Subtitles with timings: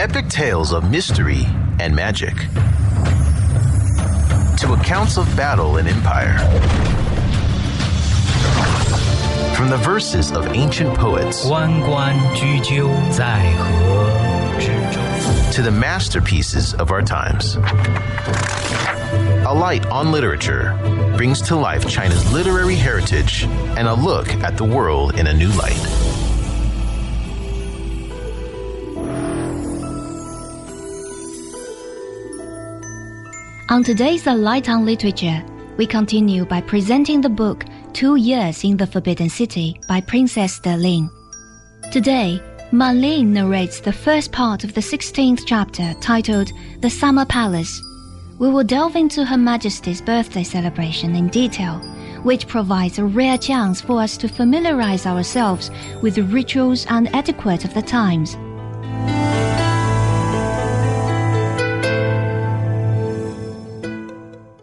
[0.00, 1.44] epic tales of mystery
[1.78, 2.34] and magic,
[4.56, 6.38] to accounts of battle and empire.
[9.54, 14.10] From the verses of ancient poets 关关雎鸠，在河
[14.58, 15.00] 之洲。
[15.52, 17.58] to the masterpieces of our times.
[19.44, 20.74] A Light on Literature
[21.18, 23.44] brings to life China's literary heritage
[23.76, 26.09] and a look at the world in a new light.
[33.71, 35.41] On today's A Light on Literature,
[35.77, 37.63] we continue by presenting the book
[37.93, 41.09] Two Years in the Forbidden City by Princess de Ling.
[41.89, 47.81] Today, Marlene narrates the first part of the 16th chapter titled The Summer Palace.
[48.39, 51.79] We will delve into Her Majesty's birthday celebration in detail,
[52.23, 57.63] which provides a rare chance for us to familiarize ourselves with the rituals and etiquette
[57.63, 58.35] of the times.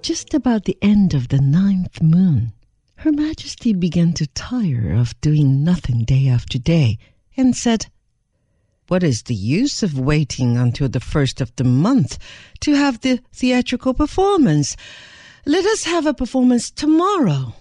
[0.08, 2.54] Just about the end of the ninth moon,
[2.94, 6.96] Her Majesty began to tire of doing nothing day after day
[7.36, 7.88] and said,
[8.86, 12.16] What is the use of waiting until the first of the month
[12.60, 14.76] to have the theatrical performance?
[15.44, 17.52] Let us have a performance tomorrow.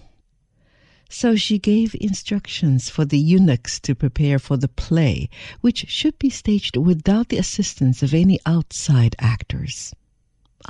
[1.10, 5.28] So she gave instructions for the eunuchs to prepare for the play,
[5.60, 9.92] which should be staged without the assistance of any outside actors.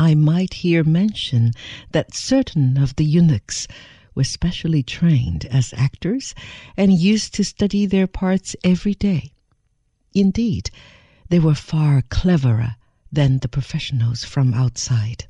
[0.00, 1.50] I might here mention
[1.90, 3.66] that certain of the eunuchs
[4.14, 6.36] were specially trained as actors
[6.76, 9.32] and used to study their parts every day.
[10.14, 10.70] Indeed,
[11.30, 12.76] they were far cleverer
[13.10, 15.26] than the professionals from outside.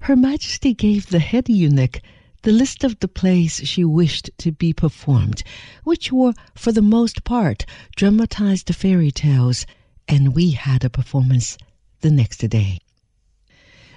[0.00, 2.02] Her Majesty gave the head eunuch
[2.42, 5.42] the list of the plays she wished to be performed,
[5.84, 7.64] which were, for the most part,
[7.96, 9.64] dramatized fairy tales,
[10.06, 11.56] and we had a performance
[12.02, 12.78] the next day.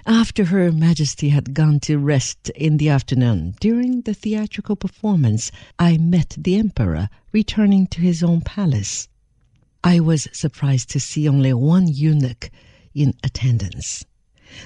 [0.08, 5.98] After Her Majesty had gone to rest in the afternoon, during the theatrical performance, I
[5.98, 9.08] met the Emperor returning to his own palace.
[9.82, 12.52] I was surprised to see only one eunuch
[12.94, 14.04] in attendance.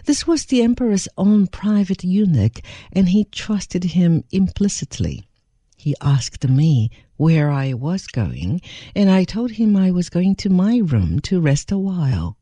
[0.05, 2.61] This was the Emperor's own private eunuch,
[2.93, 5.27] and he trusted him implicitly.
[5.75, 8.61] He asked me where I was going,
[8.95, 12.37] and I told him I was going to my room to rest a while.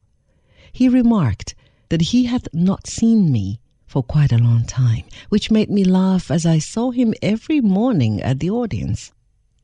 [0.73, 1.55] He remarked
[1.89, 6.31] that he hath not seen me for quite a long time, which made me laugh
[6.31, 9.13] as I saw him every morning at the audience.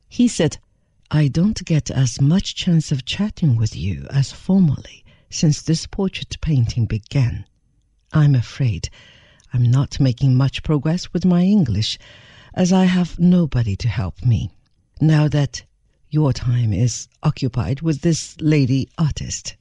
[0.08, 0.58] He said,
[1.10, 6.40] I don't get as much chance of chatting with you as formerly since this portrait
[6.40, 7.44] painting began.
[8.12, 8.88] I'm afraid
[9.52, 11.98] I'm not making much progress with my English,
[12.54, 14.50] as I have nobody to help me,
[15.00, 15.62] now that
[16.08, 19.56] your time is occupied with this lady artist.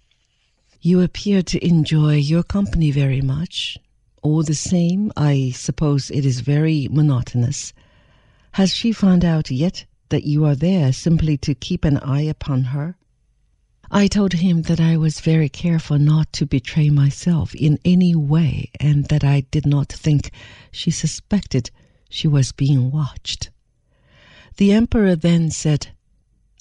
[0.85, 3.77] You appear to enjoy your company very much.
[4.21, 7.71] All the same, I suppose it is very monotonous.
[8.51, 12.65] Has she found out yet that you are there simply to keep an eye upon
[12.75, 12.97] her?
[13.91, 18.69] I told him that I was very careful not to betray myself in any way
[18.77, 20.31] and that I did not think
[20.69, 21.71] she suspected
[22.09, 23.51] she was being watched.
[24.57, 25.91] The Emperor then said,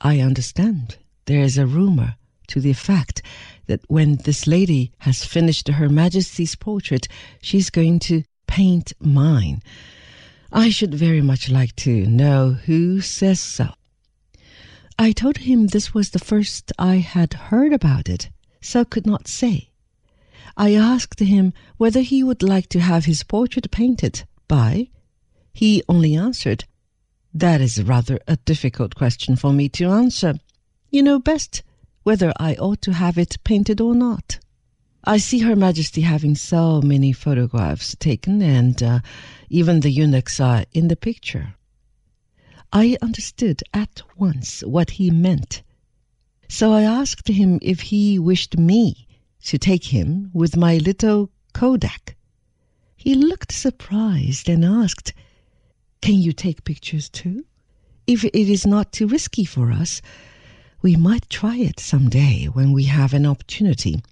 [0.01, 0.99] I understand.
[1.25, 2.15] There is a rumor
[2.47, 3.23] to the effect
[3.67, 7.09] that when this lady has finished Her Majesty's portrait,
[7.41, 9.63] she's going to paint mine.
[10.53, 13.71] I should very much like to know who says so.
[14.99, 18.29] I told him this was the first I had heard about it,
[18.61, 19.71] so could not say.
[20.57, 24.89] I asked him whether he would like to have his portrait painted by.
[25.55, 26.65] He only answered,
[27.33, 30.35] That is rather a difficult question for me to answer.
[30.91, 31.63] You know best
[32.03, 34.39] whether I ought to have it painted or not.
[35.05, 39.01] I see Her Majesty having so many photographs taken, and uh,
[39.51, 41.55] even the eunuchs are in the picture.
[42.73, 45.63] I understood at once what he meant.
[46.49, 49.09] So I asked him if he wished me
[49.45, 52.17] to take him with my little Kodak.
[52.97, 55.13] He looked surprised and asked,
[56.01, 57.45] Can you take pictures too?
[58.07, 60.01] If it is not too risky for us,
[60.83, 64.03] we might try it some day when we have an opportunity.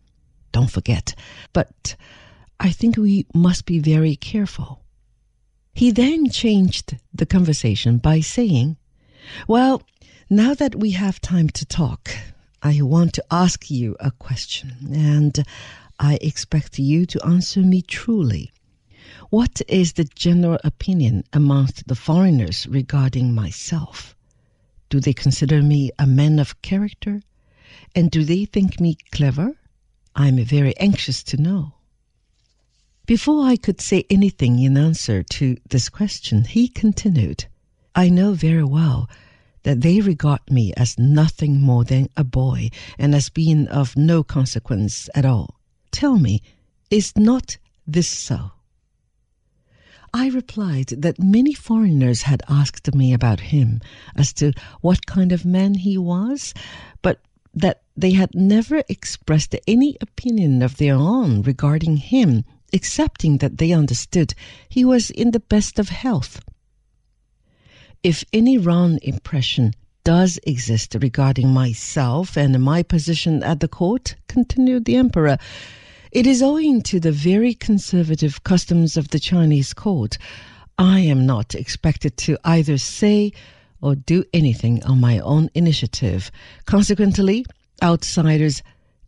[0.53, 1.15] Don't forget.
[1.53, 1.97] But
[2.61, 4.81] I think we must be very careful.
[5.75, 8.77] He then changed the conversation by saying,
[9.49, 9.83] Well,
[10.29, 12.11] now that we have time to talk,
[12.63, 15.45] I want to ask you a question, and
[15.99, 18.53] I expect you to answer me truly.
[19.31, 24.15] What is the general opinion amongst the foreigners regarding myself?
[24.91, 27.23] Do they consider me a man of character?
[27.95, 29.53] And do they think me clever?
[30.15, 31.75] I'm very anxious to know.
[33.07, 37.47] Before I could say anything in answer to this question, he continued,
[37.95, 39.09] I know very well
[39.63, 44.23] that they regard me as nothing more than a boy and as being of no
[44.23, 45.61] consequence at all.
[45.93, 46.43] Tell me,
[46.91, 48.53] is not this so?
[50.13, 53.81] I replied that many foreigners had asked me about him
[54.17, 56.53] as to what kind of man he was,
[57.01, 57.21] but
[57.55, 63.73] that they had never expressed any opinion of their own regarding him, excepting that they
[63.73, 64.35] understood
[64.69, 66.41] he was in the best of health.
[68.03, 74.87] If any wrong impression does exist regarding myself and my position at the court, continued
[74.87, 75.39] the emperor,
[76.13, 80.19] it is owing to the very conservative customs of the Chinese court.
[80.77, 83.33] I am not expected to either say
[83.81, 86.33] or do anything on my own initiative.
[86.65, 87.47] Consequently,
[87.81, 88.63] outsiders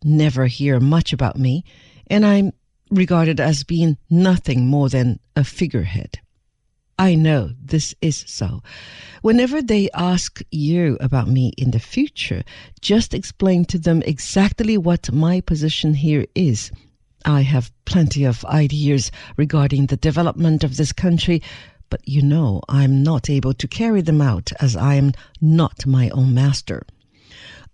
[0.05, 1.65] never hear much about me,
[2.07, 2.53] and I'm
[2.89, 6.21] regarded as being nothing more than a figurehead.
[7.01, 8.63] I know this is so.
[9.23, 12.45] Whenever they ask you about me in the future,
[12.81, 16.71] just explain to them exactly what my position here is
[17.25, 21.43] I have plenty of ideas regarding the development of this country,
[21.91, 26.11] but you know I'm not able to carry them out as I am not my
[26.11, 26.85] own master.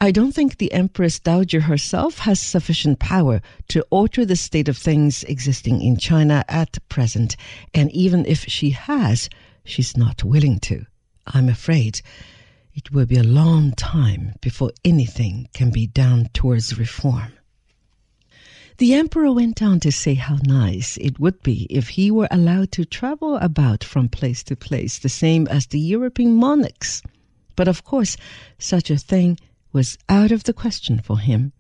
[0.01, 4.79] I don't think the Empress Dowager herself has sufficient power to alter the state of
[4.79, 7.37] things existing in China at present,
[7.75, 9.29] and even if she has,
[9.65, 10.87] she's not willing to.
[11.27, 12.01] I'm afraid
[12.75, 17.33] it will be a long time before anything can be done towards reform.
[18.79, 22.71] The emperor went on to say how nice it would be if he were allowed
[22.73, 27.03] to travel about from place to place, the same as the European monarchs.
[27.57, 28.17] But of course,
[28.57, 29.37] such a thing
[29.73, 31.53] was out of the question for him.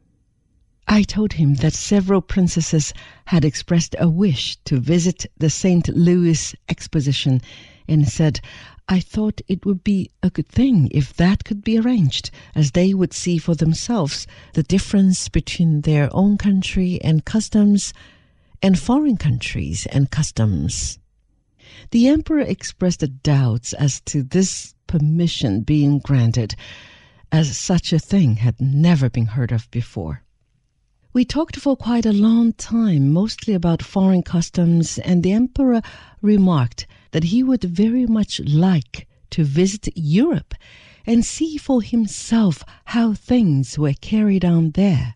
[0.86, 2.94] I told him that several princesses
[3.24, 5.88] had expressed a wish to visit the St.
[5.88, 7.42] Louis exposition
[7.88, 8.40] and said
[8.88, 12.94] I thought it would be a good thing if that could be arranged, as they
[12.94, 17.92] would see for themselves the difference between their own country and customs
[18.62, 20.98] and foreign countries and customs.
[21.90, 26.54] The emperor expressed doubts as to this permission being granted,
[27.30, 30.22] as such a thing had never been heard of before.
[31.14, 35.80] We talked for quite a long time, mostly about foreign customs, and the emperor
[36.20, 40.54] remarked that he would very much like to visit Europe
[41.06, 45.14] and see for himself how things were carried on there.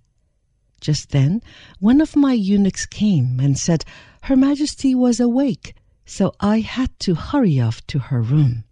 [0.81, 1.43] Just then,
[1.79, 3.85] one of my eunuchs came and said
[4.23, 5.75] Her Majesty was awake,
[6.07, 8.65] so I had to hurry off to her room.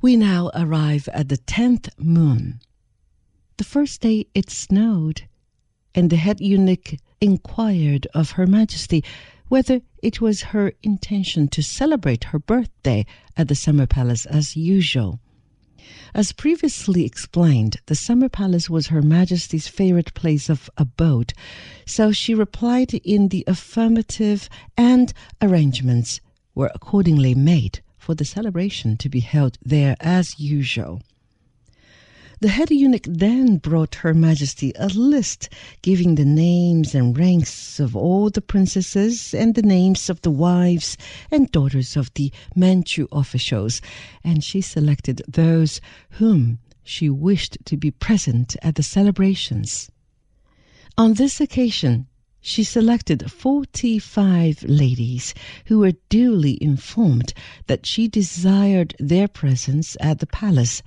[0.00, 2.60] We now arrive at the tenth moon.
[3.56, 5.22] The first day it snowed
[5.94, 9.04] and the head eunuch inquired of Her Majesty
[9.48, 13.04] whether it was her intention to celebrate her birthday
[13.36, 15.20] at the Summer Palace as usual.
[16.14, 21.34] As previously explained, the Summer Palace was Her Majesty's favorite place of abode,
[21.86, 25.12] so she replied in the affirmative, and
[25.42, 26.20] arrangements
[26.54, 31.02] were accordingly made for the celebration to be held there as usual.
[32.44, 35.48] The head eunuch then brought Her Majesty a list
[35.80, 40.98] giving the names and ranks of all the princesses and the names of the wives
[41.30, 43.80] and daughters of the Manchu officials,
[44.22, 45.80] and she selected those
[46.20, 49.90] whom she wished to be present at the celebrations.
[50.98, 52.08] On this occasion,
[52.42, 55.32] she selected 45 ladies
[55.64, 57.32] who were duly informed
[57.68, 60.82] that she desired their presence at the palace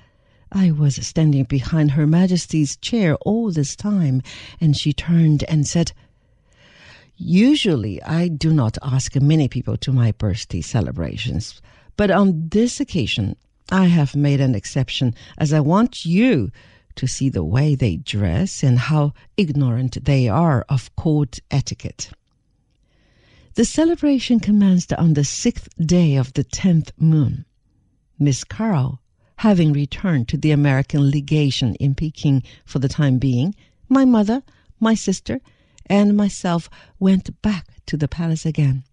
[0.52, 4.22] I was standing behind Her Majesty's chair all this time,
[4.62, 5.92] and she turned and said,
[7.18, 11.62] Usually I do not ask many people to my birthday celebrations,
[11.96, 13.36] but on this occasion
[13.72, 16.52] I have made an exception as I want you
[16.96, 22.10] to see the way they dress and how ignorant they are of court etiquette.
[23.56, 27.46] The celebration commenced on the sixth day of the tenth moon.
[28.20, 29.02] Miss Carl
[29.38, 33.56] having returned to the American legation in Peking for the time being,
[33.90, 34.44] my mother,
[34.80, 35.40] my sister,
[35.86, 38.84] and myself went back to the palace again.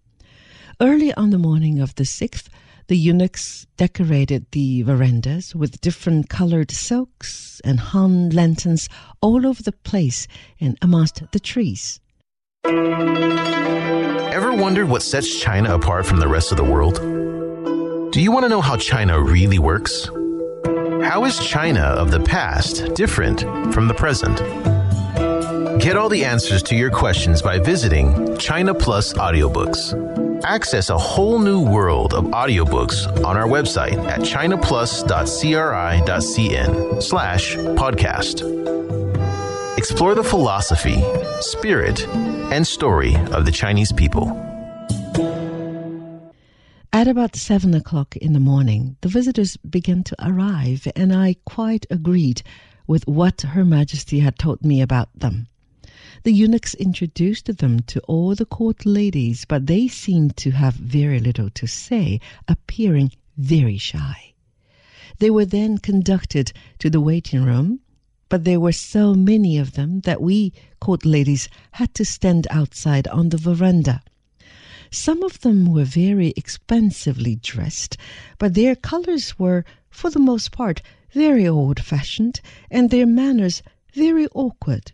[0.80, 2.48] Early on the morning of the sixth,
[2.86, 8.88] the eunuchs decorated the verandas with different colored silks and hung lanterns
[9.22, 10.28] all over the place
[10.60, 12.00] and amongst the trees.
[12.64, 17.00] Ever wondered what sets China apart from the rest of the world?
[18.12, 20.08] Do you want to know how China really works?
[21.04, 23.42] How is China of the past different
[23.74, 24.38] from the present?
[25.78, 29.92] Get all the answers to your questions by visiting China Plus Audiobooks.
[30.44, 38.40] Access a whole new world of audiobooks on our website at chinaplus.cri.cn slash podcast.
[39.76, 41.04] Explore the philosophy,
[41.40, 42.06] spirit,
[42.50, 44.40] and story of the Chinese people.
[46.94, 51.86] At about seven o'clock in the morning, the visitors began to arrive, and I quite
[51.90, 52.42] agreed
[52.86, 55.48] with what Her Majesty had told me about them.
[56.22, 61.18] The eunuchs introduced them to all the court ladies, but they seemed to have very
[61.18, 64.34] little to say, appearing very shy.
[65.18, 67.80] They were then conducted to the waiting room,
[68.28, 73.08] but there were so many of them that we court ladies had to stand outside
[73.08, 74.00] on the veranda.
[74.94, 77.96] Some of them were very expensively dressed,
[78.38, 80.82] but their colors were, for the most part,
[81.12, 83.60] very old fashioned, and their manners
[83.92, 84.92] very awkward.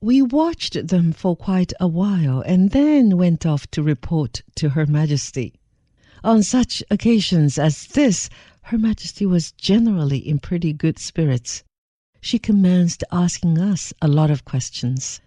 [0.00, 4.84] We watched them for quite a while and then went off to report to Her
[4.84, 5.54] Majesty.
[6.24, 8.28] On such occasions as this,
[8.62, 11.62] Her Majesty was generally in pretty good spirits.
[12.20, 15.20] She commenced asking us a lot of questions.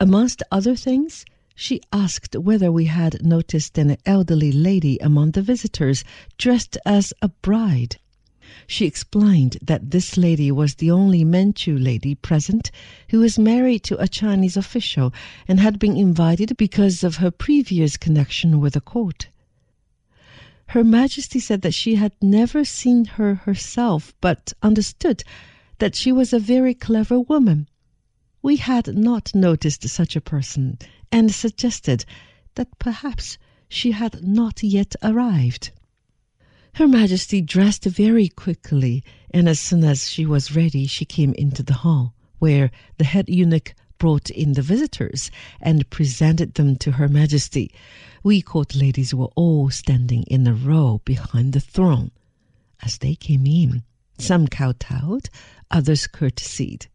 [0.00, 6.02] Amongst other things, she asked whether we had noticed an elderly lady among the visitors
[6.36, 7.96] dressed as a bride.
[8.66, 12.70] She explained that this lady was the only Manchu lady present
[13.10, 15.12] who was married to a Chinese official
[15.46, 19.28] and had been invited because of her previous connection with the court.
[20.68, 25.22] Her Majesty said that she had never seen her herself, but understood
[25.78, 27.68] that she was a very clever woman.
[28.44, 30.76] We had not noticed such a person
[31.10, 32.04] and suggested
[32.56, 33.38] that perhaps
[33.70, 35.70] she had not yet arrived.
[36.74, 41.62] Her Majesty dressed very quickly, and as soon as she was ready, she came into
[41.62, 47.08] the hall, where the head eunuch brought in the visitors and presented them to Her
[47.08, 47.72] Majesty.
[48.22, 52.10] We court ladies were all standing in a row behind the throne.
[52.82, 53.84] As they came in,
[54.18, 55.30] some kowtowed,
[55.70, 56.88] others courtesied,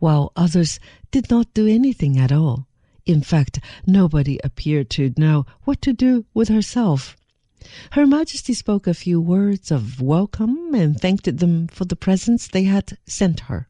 [0.00, 0.80] while others
[1.12, 2.66] did not do anything at all.
[3.06, 7.16] In fact, nobody appeared to know what to do with herself.
[7.92, 12.64] Her Majesty spoke a few words of welcome and thanked them for the presents they
[12.64, 13.68] had sent her.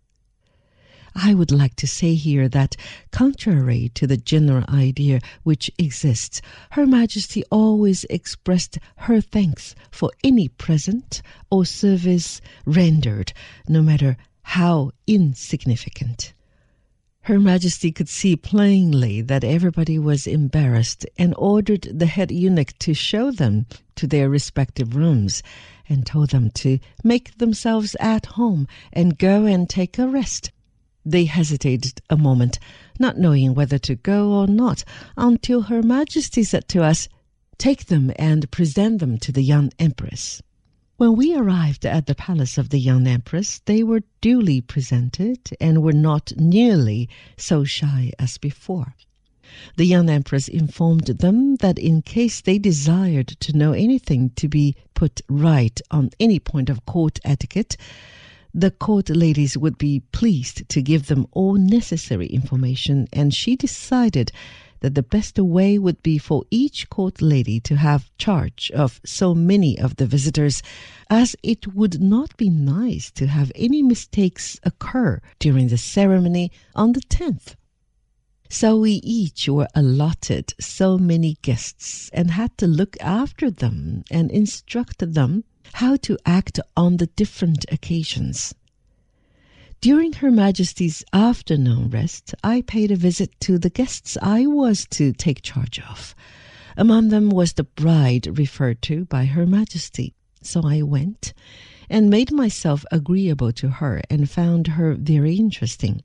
[1.14, 2.76] I would like to say here that,
[3.10, 10.46] contrary to the general idea which exists, Her Majesty always expressed her thanks for any
[10.46, 11.20] present
[11.50, 13.32] or service rendered,
[13.66, 14.16] no matter
[14.50, 16.33] how insignificant.
[17.21, 22.92] Her Majesty could see plainly that everybody was embarrassed and ordered the head eunuch to
[22.92, 25.45] show them to their respective rooms
[25.88, 30.50] and told them to make themselves at home and go and take a rest.
[31.07, 32.59] They hesitated a moment,
[32.99, 34.83] not knowing whether to go or not,
[35.16, 37.09] until Her Majesty said to us,
[37.57, 40.42] Take them and present them to the young Empress.
[41.00, 45.83] When we arrived at the palace of the young empress, they were duly presented and
[45.83, 48.95] were not nearly so shy as before.
[49.76, 54.76] The young empress informed them that in case they desired to know anything to be
[54.92, 57.78] put right on any point of court etiquette,
[58.52, 64.33] the court ladies would be pleased to give them all necessary information, and she decided
[64.80, 69.34] that the best way would be for each court lady to have charge of so
[69.34, 70.62] many of the visitors,
[71.08, 76.92] as it would not be nice to have any mistakes occur during the ceremony on
[76.92, 77.54] the 10th.
[78.49, 84.30] So we each were allotted so many guests and had to look after them and
[84.30, 85.44] instruct them
[85.75, 88.52] how to act on the different occasions.
[89.82, 95.14] During Her Majesty's afternoon rest, I paid a visit to the guests I was to
[95.14, 96.14] take charge of.
[96.76, 100.12] Among them was the bride referred to by Her Majesty.
[100.42, 101.32] So I went
[101.88, 106.02] and made myself agreeable to her and found her very interesting.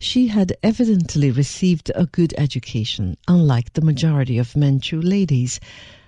[0.00, 5.60] She had evidently received a good education, unlike the majority of Manchu ladies,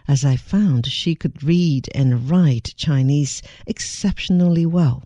[0.08, 5.04] as I found she could read and write Chinese exceptionally well.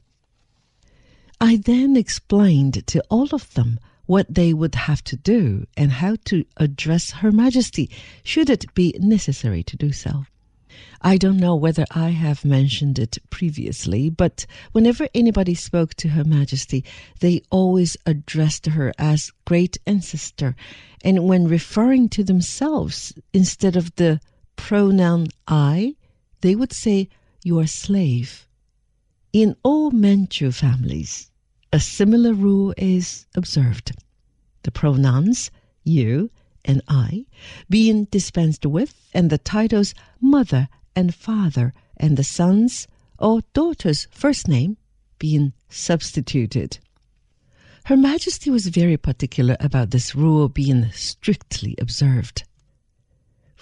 [1.46, 6.16] I then explained to all of them what they would have to do and how
[6.24, 7.90] to address Her Majesty
[8.22, 10.24] should it be necessary to do so.
[11.02, 16.24] I don't know whether I have mentioned it previously, but whenever anybody spoke to Her
[16.24, 16.82] Majesty,
[17.20, 20.56] they always addressed her as Great Ancestor,
[21.04, 24.18] and when referring to themselves, instead of the
[24.56, 25.96] pronoun I,
[26.40, 27.10] they would say,
[27.42, 28.48] Your slave.
[29.34, 31.30] In all Manchu families,
[31.74, 33.90] a similar rule is observed.
[34.62, 35.50] The pronouns
[35.82, 36.30] you
[36.64, 37.26] and I
[37.68, 42.86] being dispensed with, and the titles mother and father, and the son's
[43.18, 44.76] or daughter's first name
[45.18, 46.78] being substituted.
[47.86, 52.44] Her Majesty was very particular about this rule being strictly observed.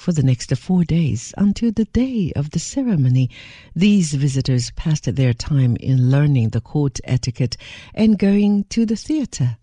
[0.02, 3.30] For the next four days, until the day of the ceremony,
[3.73, 7.56] these visitors passed their time in learning the court etiquette
[7.94, 9.59] and going to the theatre.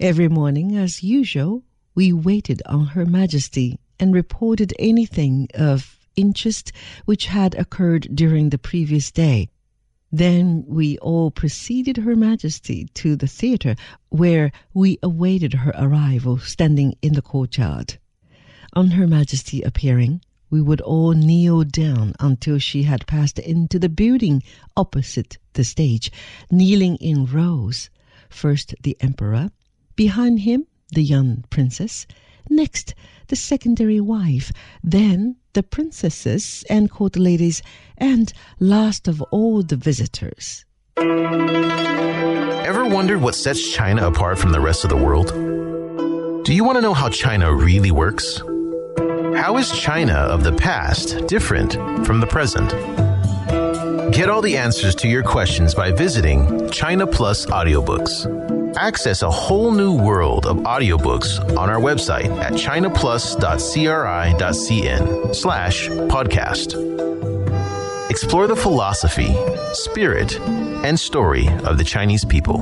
[0.00, 1.64] Every morning, as usual,
[1.94, 6.72] we waited on Her Majesty and reported anything of interest
[7.04, 9.50] which had occurred during the previous day.
[10.10, 13.76] Then we all preceded Her Majesty to the theatre,
[14.08, 17.98] where we awaited her arrival, standing in the courtyard.
[18.76, 23.88] On Her Majesty appearing, we would all kneel down until she had passed into the
[23.88, 24.42] building
[24.76, 26.10] opposite the stage,
[26.50, 27.88] kneeling in rows.
[28.28, 29.52] First the Emperor,
[29.94, 32.04] behind him the young princess,
[32.50, 32.96] next
[33.28, 34.50] the secondary wife,
[34.82, 37.62] then the princesses and court ladies,
[37.96, 40.64] and last of all the visitors.
[40.96, 45.28] Ever wondered what sets China apart from the rest of the world?
[46.44, 48.42] Do you want to know how China really works?
[49.36, 51.74] How is China of the past different
[52.06, 52.70] from the present?
[54.12, 58.76] Get all the answers to your questions by visiting China Plus Audiobooks.
[58.76, 66.94] Access a whole new world of audiobooks on our website at chinaplus.cri.cn slash podcast.
[68.10, 69.34] Explore the philosophy,
[69.72, 72.58] spirit, and story of the Chinese people.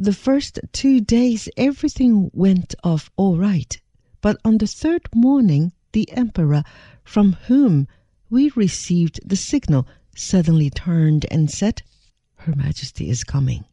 [0.00, 3.76] The first two days, everything went off all right.
[4.20, 6.64] But on the third morning, the Emperor,
[7.04, 7.86] from whom
[8.28, 11.82] we received the signal, suddenly turned and said,
[12.36, 13.64] Her Majesty is coming.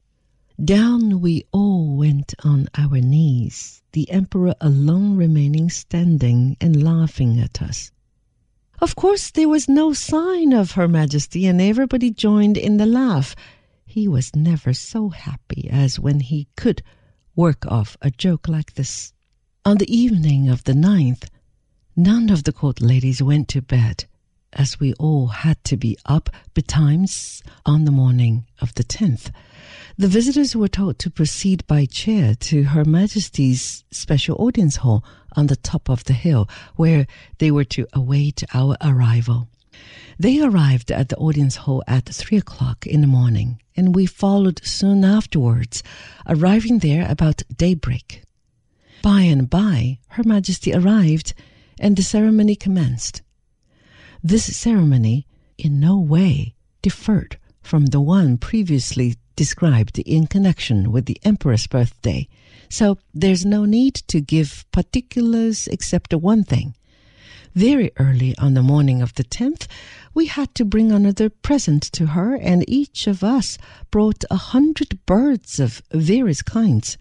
[0.63, 7.61] Down we all went on our knees, the Emperor alone remaining standing and laughing at
[7.61, 7.91] us.
[8.79, 13.35] Of course, there was no sign of Her Majesty, and everybody joined in the laugh.
[13.83, 16.83] He was never so happy as when he could
[17.35, 19.11] work off a joke like this.
[19.67, 21.27] On the evening of the ninth,
[21.95, 24.05] none of the court ladies went to bed,
[24.53, 29.31] as we all had to be up betimes on the morning of the tenth.
[29.97, 35.03] The visitors were told to proceed by chair to Her Majesty's special audience hall
[35.35, 37.07] on the top of the hill, where
[37.39, 39.47] they were to await our arrival.
[40.19, 44.63] They arrived at the audience hall at three o'clock in the morning, and we followed
[44.63, 45.81] soon afterwards,
[46.27, 48.21] arriving there about daybreak.
[49.05, 51.35] By and by, Her Majesty arrived,
[51.79, 53.21] and the ceremony commenced.
[54.23, 55.27] This ceremony
[55.59, 62.27] in no way differed from the one previously described in connection with the Emperor's birthday,
[62.67, 66.73] so there's no need to give particulars except one thing.
[67.53, 69.67] Very early on the morning of the 10th,
[70.15, 73.59] we had to bring another present to her, and each of us
[73.91, 76.97] brought a hundred birds of various kinds.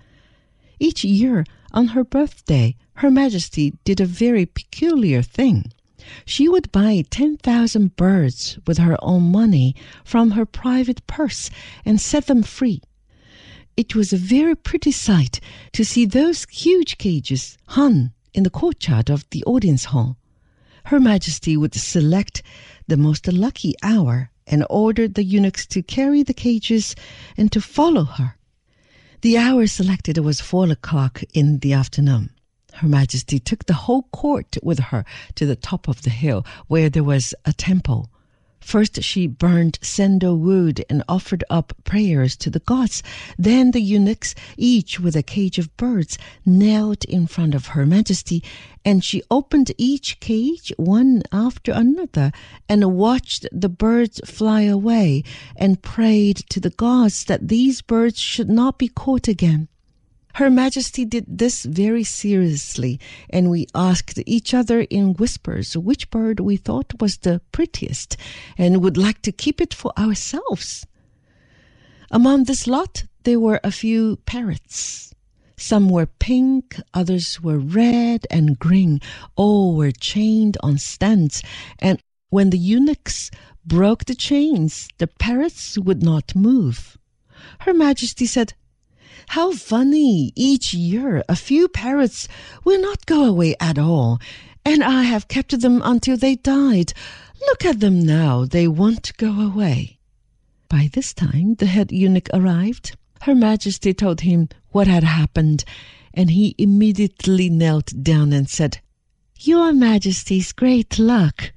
[0.79, 5.73] Each year, on her birthday, Her Majesty did a very peculiar thing.
[6.25, 11.51] She would buy 10,000 birds with her own money from her private purse
[11.85, 12.81] and set them free.
[13.77, 15.41] It was a very pretty sight
[15.73, 20.17] to see those huge cages hung in the courtyard of the audience hall.
[20.85, 22.43] Her Majesty would select
[22.87, 26.95] the most lucky hour and order the eunuchs to carry the cages
[27.37, 28.37] and to follow her.
[29.25, 32.29] The hour selected was four o'clock in the afternoon.
[32.75, 35.07] Her Majesty took the whole court with her
[35.37, 38.11] to the top of the hill where there was a temple.
[38.65, 43.03] First she burned sandalwood and offered up prayers to the gods.
[43.39, 48.43] Then the eunuchs, each with a cage of birds, knelt in front of Her Majesty,
[48.83, 52.33] and she opened each cage one after another
[52.67, 55.25] and watched the birds fly away
[55.57, 59.69] and prayed to the gods that these birds should not be caught again.
[60.35, 62.99] Her Majesty did this very seriously,
[63.31, 68.17] and we asked each other in whispers which bird we thought was the prettiest
[68.59, 70.87] and would like to keep it for ourselves.
[72.11, 75.15] Among this lot, there were a few parrots.
[75.57, 79.01] Some were pink, others were red and green.
[79.37, 81.45] All were chained on stands,
[81.79, 83.31] and when the eunuchs
[83.65, 86.99] broke the chains, the parrots would not move.
[87.61, 88.55] Her Majesty said,
[89.29, 90.33] how funny!
[90.37, 92.29] Each year a few parrots
[92.65, 94.21] will not go away at all,
[94.65, 96.93] and I have kept them until they died.
[97.49, 98.45] Look at them now.
[98.45, 99.99] They won't go away.
[100.69, 102.97] By this time, the head eunuch arrived.
[103.23, 105.65] Her Majesty told him what had happened,
[106.13, 108.81] and he immediately knelt down and said,
[109.41, 111.53] Your Majesty's great luck.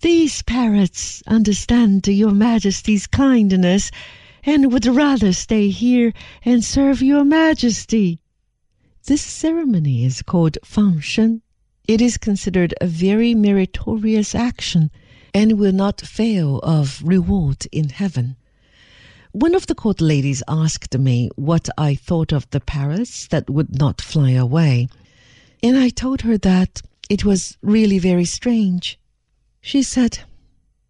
[0.00, 3.90] These parrots understand Your Majesty's kindness
[4.44, 6.12] and would rather stay here
[6.44, 8.18] and serve Your Majesty.
[9.06, 11.40] This ceremony is called Fangsheng.
[11.86, 14.90] It is considered a very meritorious action
[15.34, 18.36] and will not fail of reward in heaven.
[19.32, 23.78] One of the court ladies asked me what I thought of the parrots that would
[23.78, 24.88] not fly away,
[25.62, 28.98] and I told her that it was really very strange.
[29.60, 30.20] She said,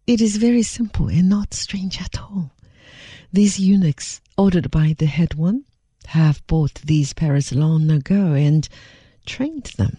[0.05, 2.51] It is very simple and not strange at all.
[3.33, 5.63] These eunuchs, ordered by the head one,
[6.09, 8.69] have bought these parrots long ago and
[9.25, 9.97] trained them.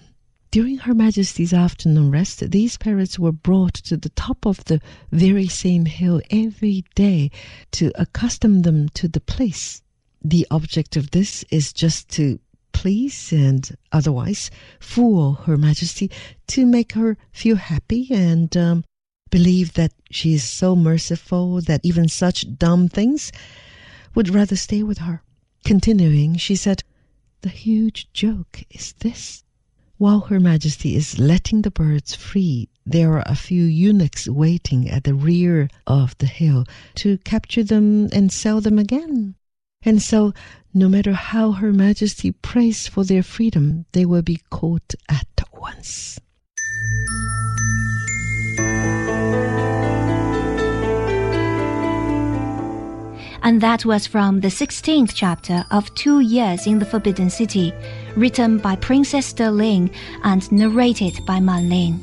[0.53, 5.49] During Her Majesty's afternoon rest, these parrots were brought to the top of the very
[5.49, 7.33] same hill every day
[7.73, 9.83] to accustom them to the place.
[10.23, 12.39] The object of this is just to
[12.71, 16.09] please and otherwise fool Her Majesty
[16.47, 18.85] to make her feel happy and um,
[19.35, 23.33] believe that she is so merciful that even such dumb things
[24.15, 25.25] would rather stay with her.
[25.65, 26.85] Continuing, she said,
[27.41, 29.43] The huge joke is this.
[29.99, 35.03] While Her Majesty is letting the birds free, there are a few eunuchs waiting at
[35.03, 36.65] the rear of the hill
[37.03, 39.35] to capture them and sell them again.
[39.83, 40.33] And so,
[40.73, 46.21] no matter how Her Majesty prays for their freedom, they will be caught at once.
[53.45, 57.75] And that was from the 16th chapter of Two Years in the Forbidden City,
[58.17, 59.91] written by Princess De Ling
[60.25, 62.01] and narrated by Man Ling.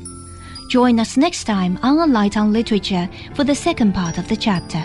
[0.70, 4.36] Join us next time on A Light on Literature for the second part of the
[4.36, 4.84] chapter.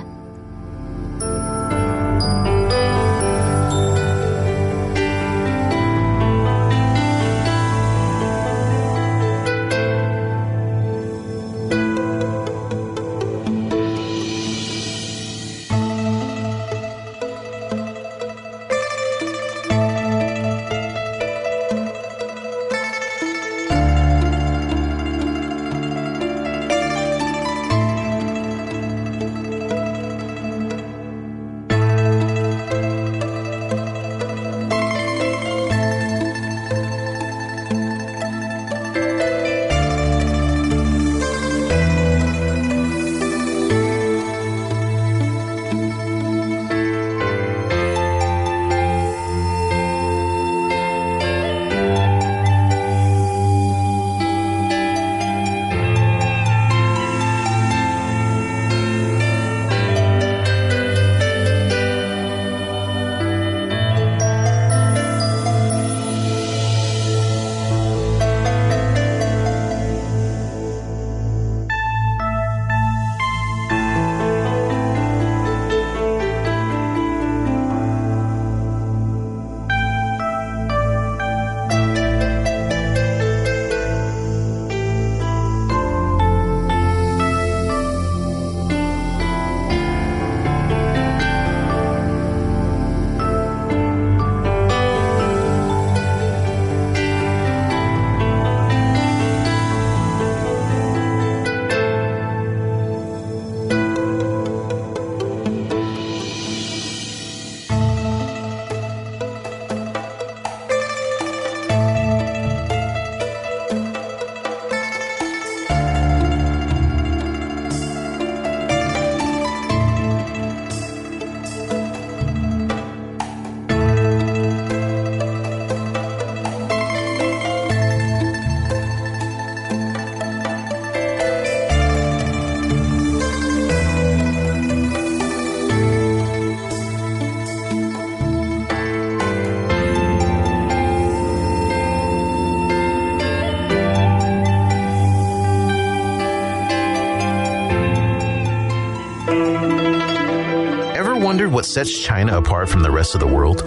[151.67, 153.57] Sets China apart from the rest of the world?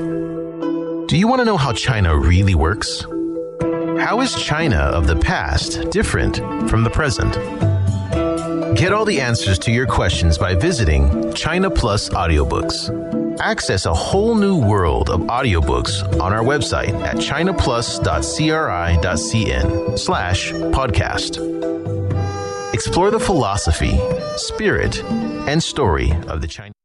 [1.09, 3.05] Do you want to know how China really works?
[3.99, 6.37] How is China of the past different
[6.71, 7.35] from the present?
[8.77, 13.39] Get all the answers to your questions by visiting China Plus Audiobooks.
[13.41, 22.73] Access a whole new world of audiobooks on our website at chinaplus.cri.cn slash podcast.
[22.73, 23.99] Explore the philosophy,
[24.37, 25.03] spirit,
[25.49, 26.80] and story of the Chinese.